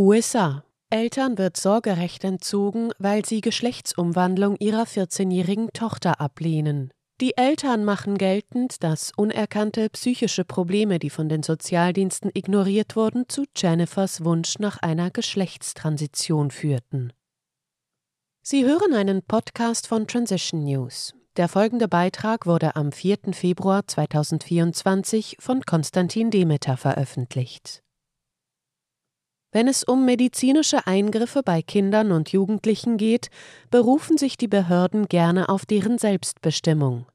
USA. 0.00 0.64
Eltern 0.88 1.36
wird 1.36 1.58
Sorgerecht 1.58 2.24
entzogen, 2.24 2.90
weil 2.98 3.22
sie 3.26 3.42
Geschlechtsumwandlung 3.42 4.56
ihrer 4.56 4.84
14-jährigen 4.84 5.68
Tochter 5.74 6.22
ablehnen. 6.22 6.90
Die 7.20 7.36
Eltern 7.36 7.84
machen 7.84 8.16
geltend, 8.16 8.82
dass 8.82 9.12
unerkannte 9.14 9.90
psychische 9.90 10.46
Probleme, 10.46 10.98
die 10.98 11.10
von 11.10 11.28
den 11.28 11.42
Sozialdiensten 11.42 12.30
ignoriert 12.32 12.96
wurden, 12.96 13.28
zu 13.28 13.44
Jennifers 13.54 14.24
Wunsch 14.24 14.58
nach 14.58 14.78
einer 14.78 15.10
Geschlechtstransition 15.10 16.50
führten. 16.50 17.12
Sie 18.40 18.64
hören 18.64 18.94
einen 18.94 19.22
Podcast 19.22 19.86
von 19.86 20.06
Transition 20.06 20.64
News. 20.64 21.14
Der 21.36 21.46
folgende 21.46 21.88
Beitrag 21.88 22.46
wurde 22.46 22.74
am 22.74 22.90
4. 22.90 23.34
Februar 23.34 23.86
2024 23.86 25.36
von 25.40 25.60
Konstantin 25.60 26.30
Demeter 26.30 26.78
veröffentlicht. 26.78 27.82
Wenn 29.52 29.66
es 29.66 29.82
um 29.82 30.04
medizinische 30.04 30.86
Eingriffe 30.86 31.42
bei 31.42 31.60
Kindern 31.60 32.12
und 32.12 32.30
Jugendlichen 32.30 32.96
geht, 32.96 33.30
berufen 33.70 34.16
sich 34.16 34.36
die 34.36 34.46
Behörden 34.46 35.06
gerne 35.06 35.48
auf 35.48 35.66
deren 35.66 35.98
Selbstbestimmung. 35.98 37.06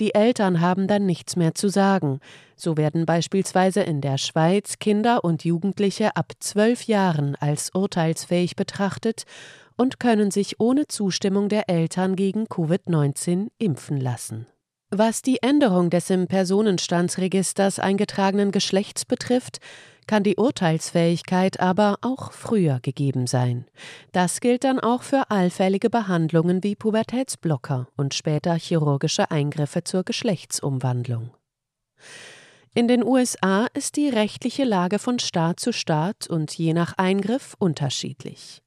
Die 0.00 0.14
Eltern 0.14 0.60
haben 0.60 0.88
dann 0.88 1.04
nichts 1.04 1.36
mehr 1.36 1.54
zu 1.54 1.68
sagen. 1.68 2.20
So 2.56 2.78
werden 2.78 3.04
beispielsweise 3.04 3.82
in 3.82 4.00
der 4.00 4.16
Schweiz 4.16 4.78
Kinder 4.78 5.24
und 5.24 5.44
Jugendliche 5.44 6.16
ab 6.16 6.32
zwölf 6.40 6.84
Jahren 6.84 7.36
als 7.36 7.70
urteilsfähig 7.74 8.56
betrachtet 8.56 9.24
und 9.76 10.00
können 10.00 10.30
sich 10.30 10.60
ohne 10.60 10.86
Zustimmung 10.86 11.50
der 11.50 11.68
Eltern 11.68 12.16
gegen 12.16 12.44
Covid-19 12.44 13.48
impfen 13.58 14.00
lassen. 14.00 14.46
Was 14.90 15.22
die 15.22 15.42
Änderung 15.42 15.90
des 15.90 16.08
im 16.10 16.28
Personenstandsregisters 16.28 17.80
eingetragenen 17.80 18.52
Geschlechts 18.52 19.04
betrifft, 19.04 19.58
kann 20.06 20.22
die 20.22 20.36
Urteilsfähigkeit 20.36 21.60
aber 21.60 21.98
auch 22.02 22.32
früher 22.32 22.80
gegeben 22.80 23.26
sein. 23.26 23.66
Das 24.12 24.40
gilt 24.40 24.64
dann 24.64 24.80
auch 24.80 25.02
für 25.02 25.30
allfällige 25.30 25.90
Behandlungen 25.90 26.62
wie 26.62 26.76
Pubertätsblocker 26.76 27.88
und 27.96 28.14
später 28.14 28.54
chirurgische 28.54 29.30
Eingriffe 29.30 29.84
zur 29.84 30.04
Geschlechtsumwandlung. 30.04 31.30
In 32.74 32.88
den 32.88 33.04
USA 33.04 33.66
ist 33.74 33.96
die 33.96 34.08
rechtliche 34.08 34.64
Lage 34.64 34.98
von 34.98 35.20
Staat 35.20 35.60
zu 35.60 35.72
Staat 35.72 36.26
und 36.26 36.52
je 36.58 36.74
nach 36.74 36.94
Eingriff 36.98 37.54
unterschiedlich. 37.58 38.62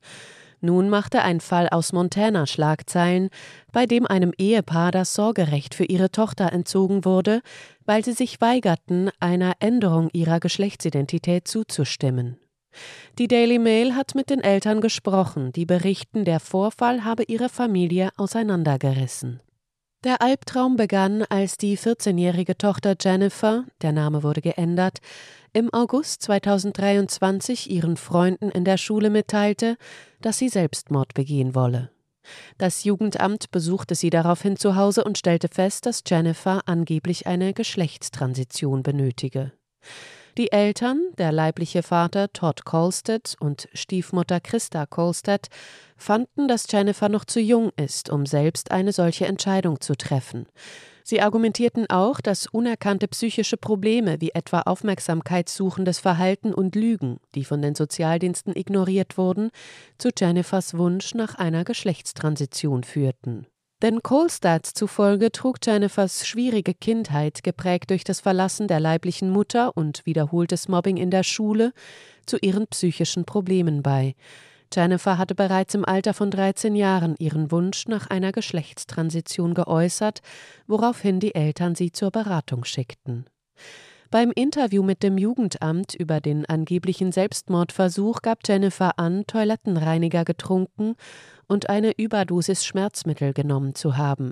Nun 0.60 0.90
machte 0.90 1.22
ein 1.22 1.40
Fall 1.40 1.70
aus 1.70 1.94
Montana 1.94 2.48
Schlagzeilen, 2.48 3.30
bei 3.72 3.86
dem 3.86 4.08
einem 4.08 4.34
Ehepaar 4.38 4.92
das 4.92 5.14
Sorgerecht 5.14 5.76
für 5.76 5.86
ihre 5.86 6.12
Tochter 6.12 6.52
entzogen 6.52 7.06
wurde, 7.06 7.42
weil 7.86 8.04
sie 8.04 8.14
sich 8.14 8.42
weigerten, 8.42 9.12
einer 9.20 9.54
Änderung 9.60 10.10
ihrer 10.14 10.40
Geschlechtsidentität 10.40 11.48
zuzustimmen. 11.48 12.38
Die 13.18 13.28
Daily 13.28 13.60
Mail 13.60 13.96
hat 13.96 14.16
mit 14.16 14.30
den 14.30 14.42
Eltern 14.42 14.82
gesprochen, 14.82 15.52
die 15.52 15.66
berichten, 15.66 16.26
der 16.26 16.40
Vorfall 16.40 17.04
habe 17.04 17.24
ihre 17.24 17.50
Familie 17.50 18.10
auseinandergerissen. 18.18 19.42
Der 20.04 20.22
Albtraum 20.22 20.76
begann, 20.76 21.24
als 21.24 21.58
die 21.58 21.78
14-jährige 21.78 22.58
Tochter 22.58 22.96
Jennifer, 23.00 23.66
der 23.82 23.92
Name 23.92 24.22
wurde 24.22 24.42
geändert, 24.42 25.00
im 25.58 25.74
August 25.74 26.22
2023 26.22 27.72
ihren 27.72 27.98
Freunden 27.98 28.52
in 28.52 28.64
der 28.64 28.78
Schule 28.78 29.10
mitteilte, 29.10 29.78
dass 30.22 30.38
sie 30.38 30.50
Selbstmord 30.50 31.16
begehen 31.16 31.56
wolle. 31.56 31.90
Das 32.60 32.84
Jugendamt 32.84 33.50
besuchte 33.50 33.96
sie 33.96 34.12
daraufhin 34.12 34.58
zu 34.58 34.76
Hause 34.76 35.04
und 35.04 35.18
stellte 35.18 35.48
fest, 35.48 35.88
dass 35.88 36.04
Jennifer 36.06 36.62
angeblich 36.68 37.26
eine 37.26 37.56
Geschlechtstransition 37.56 38.84
benötige. 38.84 39.52
Die 40.38 40.52
Eltern, 40.52 41.02
der 41.18 41.32
leibliche 41.32 41.82
Vater 41.82 42.32
Todd 42.32 42.64
Kolstedt 42.64 43.36
und 43.40 43.68
Stiefmutter 43.74 44.40
Christa 44.40 44.86
Kolstedt, 44.86 45.48
fanden, 45.96 46.48
dass 46.48 46.72
Jennifer 46.72 47.10
noch 47.10 47.26
zu 47.26 47.40
jung 47.40 47.72
ist, 47.78 48.12
um 48.12 48.28
selbst 48.28 48.70
eine 48.70 48.92
solche 48.92 49.26
Entscheidung 49.26 49.82
zu 49.82 49.96
treffen. 49.96 50.46
Sie 51.10 51.22
argumentierten 51.22 51.90
auch, 51.90 52.20
dass 52.20 52.48
unerkannte 52.48 53.08
psychische 53.08 53.56
Probleme 53.56 54.20
wie 54.20 54.32
etwa 54.32 54.64
aufmerksamkeitssuchendes 54.64 56.00
Verhalten 56.00 56.54
und 56.54 56.76
Lügen, 56.76 57.22
die 57.34 57.46
von 57.46 57.62
den 57.62 57.76
Sozialdiensten 57.76 58.54
ignoriert 58.54 59.18
wurden, 59.18 59.52
zu 59.98 60.10
Jennifers 60.10 60.78
Wunsch 60.78 61.16
nach 61.16 61.36
einer 61.36 61.64
Geschlechtstransition 61.64 62.84
führten. 62.84 63.48
Denn 63.82 64.04
Kolstadt 64.04 64.66
zufolge 64.66 65.32
trug 65.32 65.60
Jennifers 65.66 66.28
schwierige 66.28 66.74
Kindheit, 66.74 67.42
geprägt 67.42 67.90
durch 67.90 68.04
das 68.04 68.20
Verlassen 68.20 68.68
der 68.68 68.82
leiblichen 68.82 69.30
Mutter 69.30 69.78
und 69.78 70.06
wiederholtes 70.06 70.68
Mobbing 70.68 70.98
in 70.98 71.10
der 71.10 71.24
Schule, 71.24 71.72
zu 72.26 72.36
ihren 72.42 72.68
psychischen 72.68 73.24
Problemen 73.24 73.82
bei. 73.82 74.14
Jennifer 74.74 75.18
hatte 75.18 75.36
bereits 75.36 75.74
im 75.76 75.86
Alter 75.86 76.14
von 76.14 76.32
13 76.32 76.76
Jahren 76.76 77.16
ihren 77.20 77.52
Wunsch 77.52 77.88
nach 77.88 78.08
einer 78.08 78.32
Geschlechtstransition 78.32 79.54
geäußert, 79.54 80.22
woraufhin 80.68 81.20
die 81.20 81.36
Eltern 81.36 81.76
sie 81.76 81.92
zur 81.92 82.12
Beratung 82.12 82.66
schickten. 82.66 83.26
Beim 84.10 84.32
Interview 84.32 84.84
mit 84.84 85.04
dem 85.04 85.18
Jugendamt 85.18 85.94
über 85.94 86.22
den 86.22 86.46
angeblichen 86.46 87.12
Selbstmordversuch 87.12 88.22
gab 88.22 88.40
Jennifer 88.48 88.98
an, 88.98 89.26
Toilettenreiniger 89.28 90.24
getrunken 90.24 90.96
und 91.48 91.70
eine 91.70 91.92
Überdosis 91.98 92.66
Schmerzmittel 92.66 93.34
genommen 93.34 93.76
zu 93.76 93.98
haben. 93.98 94.32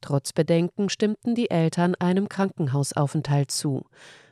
Trotz 0.00 0.32
Bedenken 0.32 0.88
stimmten 0.88 1.34
die 1.34 1.50
Eltern 1.50 1.96
einem 1.96 2.28
Krankenhausaufenthalt 2.28 3.50
zu. 3.50 3.84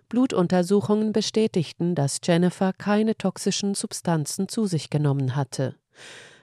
Blutuntersuchungen 0.09 1.13
bestätigten, 1.13 1.95
dass 1.95 2.21
Jennifer 2.23 2.73
keine 2.73 3.17
toxischen 3.17 3.75
Substanzen 3.75 4.49
zu 4.49 4.67
sich 4.67 4.91
genommen 4.91 5.37
hatte. 5.37 5.75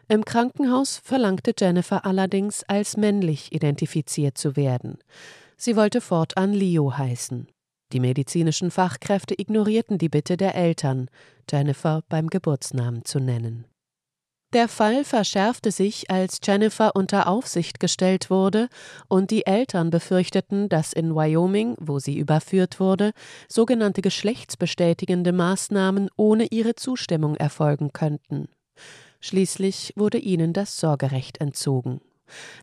Im 0.08 0.26
Krankenhaus 0.26 0.98
verlangte 0.98 1.54
Jennifer 1.58 2.06
allerdings, 2.06 2.64
als 2.64 2.98
männlich 2.98 3.54
identifiziert 3.54 4.38
zu 4.38 4.56
werden. 4.56 4.98
Sie 5.58 5.76
wollte 5.76 6.02
fortan 6.02 6.54
Leo 6.54 6.98
heißen. 6.98 7.48
Die 7.94 8.00
medizinischen 8.00 8.72
Fachkräfte 8.72 9.40
ignorierten 9.40 9.98
die 9.98 10.10
Bitte 10.10 10.36
der 10.36 10.56
Eltern, 10.56 11.10
Jennifer 11.50 12.04
beim 12.10 12.28
Geburtsnamen 12.28 13.06
zu 13.06 13.20
nennen. 13.20 13.66
Der 14.54 14.68
Fall 14.68 15.04
verschärfte 15.04 15.72
sich, 15.72 16.12
als 16.12 16.40
Jennifer 16.44 16.96
unter 16.96 17.26
Aufsicht 17.26 17.80
gestellt 17.80 18.30
wurde 18.30 18.70
und 19.08 19.32
die 19.32 19.48
Eltern 19.48 19.90
befürchteten, 19.90 20.70
dass 20.70 20.94
in 20.94 21.16
Wyoming, 21.16 21.76
wo 21.80 21.98
sie 21.98 22.20
überführt 22.20 22.80
wurde, 22.80 23.14
sogenannte 23.50 24.04
geschlechtsbestätigende 24.04 25.32
Maßnahmen 25.32 26.10
ohne 26.18 26.46
ihre 26.52 26.76
Zustimmung 26.76 27.36
erfolgen 27.36 27.94
könnten. 27.94 28.48
Schließlich 29.22 29.94
wurde 29.96 30.20
ihnen 30.20 30.54
das 30.54 30.80
Sorgerecht 30.80 31.42
entzogen. 31.42 32.00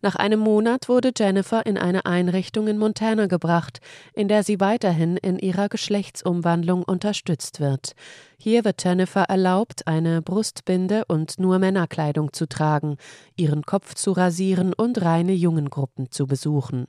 Nach 0.02 0.16
einem 0.16 0.40
Monat 0.40 0.88
wurde 0.88 1.12
Jennifer 1.16 1.64
in 1.66 1.76
eine 1.76 2.06
Einrichtung 2.06 2.68
in 2.68 2.78
Montana 2.78 3.26
gebracht, 3.26 3.80
in 4.14 4.28
der 4.28 4.42
sie 4.42 4.60
weiterhin 4.60 5.16
in 5.16 5.38
ihrer 5.38 5.68
Geschlechtsumwandlung 5.68 6.82
unterstützt 6.82 7.60
wird. 7.60 7.92
Hier 8.38 8.64
wird 8.64 8.82
Jennifer 8.82 9.24
erlaubt, 9.24 9.86
eine 9.86 10.22
Brustbinde 10.22 11.04
und 11.06 11.38
nur 11.38 11.58
Männerkleidung 11.58 12.32
zu 12.32 12.48
tragen, 12.48 12.96
ihren 13.36 13.62
Kopf 13.62 13.94
zu 13.94 14.12
rasieren 14.12 14.72
und 14.72 15.02
reine 15.02 15.32
Jungengruppen 15.32 16.10
zu 16.10 16.26
besuchen. 16.26 16.86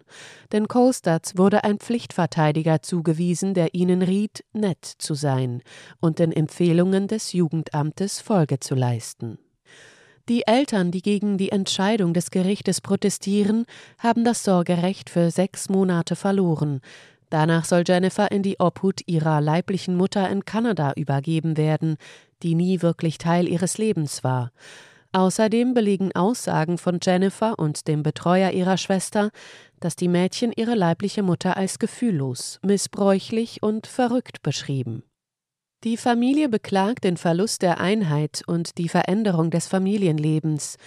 Denn 0.53 0.69
Colstats 0.69 1.37
wurde 1.37 1.65
ein 1.65 1.79
Pflichtverteidiger 1.79 2.81
zugewiesen, 2.81 3.53
der 3.53 3.73
ihnen 3.73 4.01
riet, 4.01 4.45
nett 4.53 4.85
zu 4.85 5.13
sein 5.13 5.61
und 5.99 6.19
den 6.19 6.31
Empfehlungen 6.31 7.07
des 7.07 7.33
Jugendamtes 7.33 8.21
Folge 8.21 8.61
zu 8.61 8.75
leisten. 8.75 9.37
Die 10.31 10.47
Eltern, 10.47 10.91
die 10.91 11.01
gegen 11.01 11.37
die 11.37 11.51
Entscheidung 11.51 12.13
des 12.13 12.31
Gerichtes 12.31 12.79
protestieren, 12.79 13.65
haben 13.97 14.23
das 14.23 14.45
Sorgerecht 14.45 15.09
für 15.09 15.29
sechs 15.29 15.67
Monate 15.67 16.15
verloren. 16.15 16.79
Danach 17.29 17.65
soll 17.65 17.83
Jennifer 17.85 18.31
in 18.31 18.41
die 18.41 18.57
Obhut 18.57 19.01
ihrer 19.07 19.41
leiblichen 19.41 19.97
Mutter 19.97 20.29
in 20.29 20.45
Kanada 20.45 20.93
übergeben 20.95 21.57
werden, 21.57 21.97
die 22.43 22.55
nie 22.55 22.81
wirklich 22.81 23.17
Teil 23.17 23.45
ihres 23.45 23.77
Lebens 23.77 24.23
war. 24.23 24.53
Außerdem 25.11 25.73
belegen 25.73 26.15
Aussagen 26.15 26.77
von 26.77 26.99
Jennifer 27.01 27.59
und 27.59 27.89
dem 27.89 28.01
Betreuer 28.01 28.51
ihrer 28.51 28.77
Schwester, 28.77 29.31
dass 29.81 29.97
die 29.97 30.07
Mädchen 30.07 30.53
ihre 30.55 30.75
leibliche 30.75 31.23
Mutter 31.23 31.57
als 31.57 31.77
gefühllos, 31.77 32.57
missbräuchlich 32.63 33.61
und 33.61 33.85
verrückt 33.85 34.43
beschrieben. 34.43 35.03
Die 35.83 35.97
Familie 35.97 36.47
beklagt 36.47 37.03
den 37.05 37.17
Verlust 37.17 37.63
der 37.63 37.79
Einheit 37.79 38.43
und 38.45 38.77
die 38.77 38.87
Veränderung 38.87 39.49
des 39.49 39.65
Familienlebens. 39.65 40.77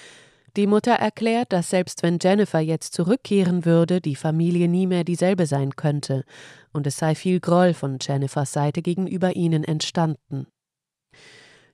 Die 0.56 0.69
Mutter 0.69 0.93
erklärt, 0.93 1.52
dass 1.52 1.70
selbst 1.70 2.05
wenn 2.05 2.20
Jennifer 2.23 2.61
jetzt 2.61 2.94
zurückkehren 2.94 3.64
würde, 3.64 4.00
die 4.00 4.14
Familie 4.14 4.69
nie 4.69 4.87
mehr 4.87 5.02
dieselbe 5.02 5.46
sein 5.46 5.75
könnte, 5.75 6.23
und 6.73 6.87
es 6.87 6.96
sei 6.96 7.17
viel 7.17 7.41
Groll 7.41 7.75
von 7.75 7.99
Jennifers 8.00 8.52
Seite 8.52 8.82
gegenüber 8.82 9.35
ihnen 9.35 9.64
entstanden. 9.64 10.46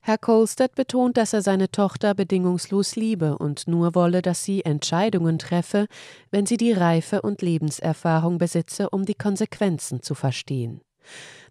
Herr 0.01 0.17
Colstead 0.17 0.73
betont, 0.73 1.15
dass 1.17 1.33
er 1.33 1.43
seine 1.43 1.69
Tochter 1.69 2.15
bedingungslos 2.15 2.95
liebe 2.95 3.37
und 3.37 3.67
nur 3.67 3.93
wolle, 3.93 4.23
dass 4.23 4.43
sie 4.43 4.65
Entscheidungen 4.65 5.37
treffe, 5.37 5.85
wenn 6.31 6.47
sie 6.47 6.57
die 6.57 6.71
Reife 6.71 7.21
und 7.21 7.43
Lebenserfahrung 7.43 8.39
besitze, 8.39 8.89
um 8.89 9.05
die 9.05 9.13
Konsequenzen 9.13 10.01
zu 10.01 10.15
verstehen. 10.15 10.81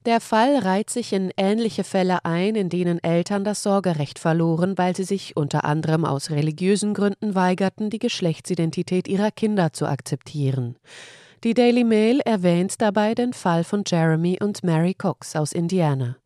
Der 0.06 0.20
Fall 0.22 0.56
reiht 0.56 0.88
sich 0.88 1.12
in 1.12 1.30
ähnliche 1.36 1.84
Fälle 1.84 2.24
ein, 2.24 2.54
in 2.54 2.70
denen 2.70 3.04
Eltern 3.04 3.44
das 3.44 3.62
Sorgerecht 3.62 4.18
verloren, 4.18 4.78
weil 4.78 4.96
sie 4.96 5.04
sich 5.04 5.36
unter 5.36 5.66
anderem 5.66 6.06
aus 6.06 6.30
religiösen 6.30 6.94
Gründen 6.94 7.34
weigerten, 7.34 7.90
die 7.90 7.98
Geschlechtsidentität 7.98 9.08
ihrer 9.08 9.30
Kinder 9.30 9.74
zu 9.74 9.84
akzeptieren. 9.84 10.76
Die 11.44 11.52
Daily 11.52 11.84
Mail 11.84 12.20
erwähnt 12.20 12.80
dabei 12.80 13.14
den 13.14 13.34
Fall 13.34 13.62
von 13.62 13.82
Jeremy 13.86 14.38
und 14.40 14.64
Mary 14.64 14.94
Cox 14.94 15.36
aus 15.36 15.52
Indiana. 15.52 16.16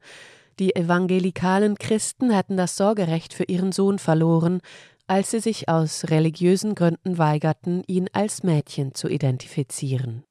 Die 0.61 0.77
evangelikalen 0.77 1.77
Christen 1.77 2.35
hatten 2.35 2.57
das 2.57 2.77
Sorgerecht 2.77 3.35
für 3.35 3.45
ihren 3.45 3.73
Sohn 3.73 3.99
verloren, 3.99 4.61
als 5.09 5.33
sie 5.33 5.41
sich 5.41 5.69
aus 5.69 6.05
religiösen 6.11 6.77
Gründen 6.77 7.19
weigerten, 7.19 7.83
ihn 7.89 8.09
als 8.13 8.45
Mädchen 8.45 8.95
zu 8.95 9.09
identifizieren. 9.09 10.23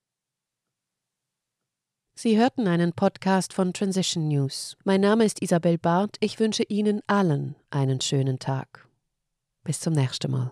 Sie 2.15 2.38
hörten 2.38 2.68
einen 2.68 2.94
Podcast 2.94 3.54
von 3.54 3.74
Transition 3.74 4.27
News. 4.27 4.77
Mein 4.83 5.01
Name 5.01 5.25
ist 5.25 5.42
Isabel 5.42 5.80
Barth. 5.80 6.18
Ich 6.19 6.39
wünsche 6.39 6.63
Ihnen 6.63 7.01
allen 7.07 7.56
einen 7.71 8.01
schönen 8.01 8.38
Tag. 8.38 8.88
Bis 9.63 9.80
zum 9.80 9.94
nächsten 9.94 10.30
Mal. 10.30 10.51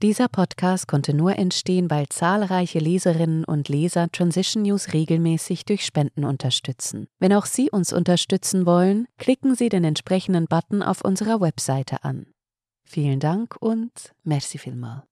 Dieser 0.00 0.28
Podcast 0.28 0.86
konnte 0.86 1.12
nur 1.12 1.36
entstehen, 1.36 1.90
weil 1.90 2.08
zahlreiche 2.08 2.78
Leserinnen 2.78 3.44
und 3.44 3.68
Leser 3.68 4.08
Transition 4.12 4.62
News 4.62 4.92
regelmäßig 4.92 5.64
durch 5.64 5.84
Spenden 5.84 6.24
unterstützen. 6.24 7.08
Wenn 7.18 7.32
auch 7.32 7.46
Sie 7.46 7.68
uns 7.68 7.92
unterstützen 7.92 8.64
wollen, 8.64 9.08
klicken 9.18 9.56
Sie 9.56 9.68
den 9.68 9.82
entsprechenden 9.82 10.46
Button 10.46 10.84
auf 10.84 11.00
unserer 11.00 11.40
Webseite 11.40 12.04
an. 12.04 12.28
Vielen 12.84 13.18
Dank 13.18 13.56
und 13.58 14.14
merci 14.22 14.56
vielmal. 14.56 15.02